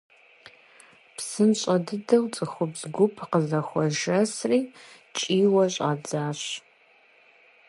[1.15, 4.59] ПсынщӀэ дыдэу цӀыхубз гуп къызэхуэжэсри,
[5.15, 6.41] кӀийуэ щӀадзащ.